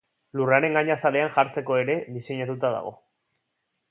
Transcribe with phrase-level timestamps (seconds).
[0.39, 2.95] Lurraren gainazalean jartzeko ere diseinatuta dago.